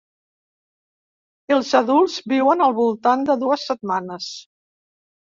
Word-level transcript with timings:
Els 1.59 1.75
adults 1.81 2.17
viuen 2.35 2.67
al 2.71 2.77
voltant 2.83 3.31
de 3.31 3.39
dues 3.47 3.71
setmanes. 3.73 4.37